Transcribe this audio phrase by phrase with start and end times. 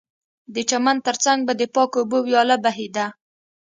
[0.53, 3.05] د چمن ترڅنګ به د پاکو اوبو ویاله بهېده